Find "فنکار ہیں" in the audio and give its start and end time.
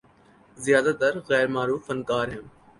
1.87-2.43